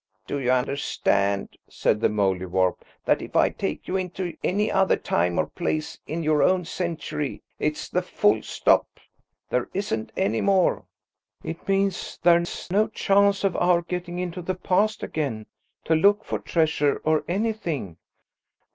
"Do 0.25 0.39
you 0.39 0.49
understand," 0.51 1.57
said 1.69 2.01
the 2.01 2.07
Mouldiwarp, 2.09 2.79
"that 3.05 3.21
if 3.21 3.35
I 3.35 3.51
take 3.51 3.87
you 3.87 3.97
into 3.97 4.35
any 4.43 4.71
other 4.71 4.97
time 4.97 5.37
or 5.37 5.45
place 5.45 5.99
in 6.07 6.23
your 6.23 6.41
own 6.41 6.65
century, 6.65 7.43
it's 7.59 7.87
the 7.87 8.01
full 8.01 8.41
stop? 8.41 8.99
There 9.51 9.69
isn't 9.75 10.11
any 10.17 10.41
more." 10.41 10.85
"It 11.43 11.67
means 11.67 12.17
there's 12.23 12.67
no 12.71 12.87
chance 12.87 13.43
of 13.43 13.55
our 13.57 13.83
getting 13.83 14.17
into 14.17 14.41
the 14.41 14.55
past 14.55 15.03
again, 15.03 15.45
to 15.85 15.93
look 15.93 16.23
for 16.23 16.39
treasure 16.39 16.99
or 17.05 17.23
anything?" 17.27 17.97